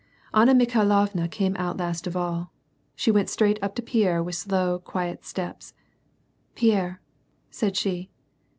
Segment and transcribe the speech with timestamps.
[0.33, 2.51] Anna Mikhailovna came out last of all.
[2.95, 5.75] She went straight up to Pierre, with slow, quiet steps:"
[6.55, 7.01] Pierre!"
[7.51, 8.09] said she.